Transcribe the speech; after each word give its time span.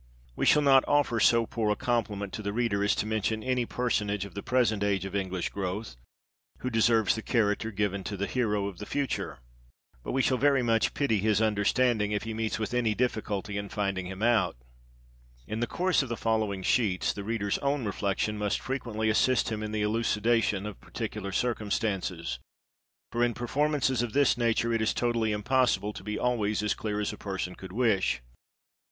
We 0.35 0.47
shall 0.47 0.63
not 0.63 0.83
offer 0.87 1.19
so 1.19 1.45
poor 1.45 1.69
a 1.69 1.75
compliment 1.75 2.33
to 2.33 2.41
the 2.41 2.51
reader 2.53 2.83
as 2.83 2.95
to 2.95 3.05
mention 3.05 3.43
any 3.43 3.67
personage 3.67 4.25
of 4.25 4.33
the 4.33 4.41
present 4.41 4.83
age 4.83 5.05
of 5.05 5.15
English 5.15 5.49
growth, 5.49 5.95
who 6.61 6.71
deserves 6.71 7.13
the 7.13 7.21
character 7.21 7.69
given 7.69 8.03
to 8.05 8.17
the 8.17 8.25
Hero 8.25 8.65
of 8.65 8.79
the 8.79 8.87
future; 8.87 9.37
but 10.03 10.11
we 10.11 10.23
shall 10.23 10.39
very 10.39 10.63
much 10.63 10.95
pity 10.95 11.19
his 11.19 11.39
understand 11.39 12.01
ing, 12.01 12.13
if 12.13 12.23
he 12.23 12.33
meets 12.33 12.57
with 12.57 12.73
any 12.73 12.95
difficulty 12.95 13.59
in 13.59 13.69
finding 13.69 14.07
him 14.07 14.23
out. 14.23 14.55
xxx 14.55 14.57
THE 14.57 14.63
AUTHOR'S 14.63 15.29
PREFACE. 15.43 15.53
In 15.53 15.59
the 15.59 15.67
course 15.67 16.01
of 16.01 16.09
the 16.09 16.17
following 16.17 16.63
sheets, 16.63 17.13
the 17.13 17.23
reader's 17.23 17.59
own 17.59 17.85
reflection 17.85 18.39
must 18.39 18.59
frequently 18.59 19.07
assist 19.07 19.51
him 19.51 19.61
in 19.61 19.71
the 19.71 19.83
elucidation 19.83 20.65
of 20.65 20.81
particular 20.81 21.31
circumstances, 21.31 22.39
for 23.11 23.23
in 23.23 23.35
performances 23.35 24.01
of 24.01 24.13
this 24.13 24.35
nature, 24.35 24.73
it 24.73 24.81
is 24.81 24.95
totally 24.95 25.31
impossible 25.31 25.93
to 25.93 26.03
be 26.03 26.17
always 26.17 26.63
as 26.63 26.73
clear 26.73 26.99
as 26.99 27.13
a 27.13 27.17
person 27.19 27.53
could 27.53 27.71
wish. 27.71 28.23